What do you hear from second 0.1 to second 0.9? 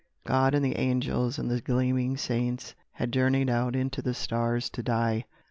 God and the